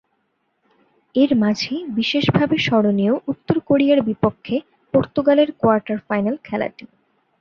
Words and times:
এর 1.15 1.31
মাঝে 1.35 1.73
বিশেষভাবে 1.97 2.55
স্মরণীয় 2.57 3.15
উত্তর 3.31 3.55
কোরিয়ার 3.67 3.99
বিপক্ষে 4.09 4.55
পর্তুগালের 4.93 5.49
কোয়ার্টার 5.59 5.97
ফাইনাল 6.07 6.35
খেলাটি। 6.43 6.85